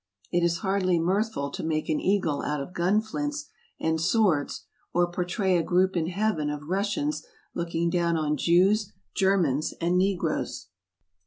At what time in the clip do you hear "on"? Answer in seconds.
8.17-8.35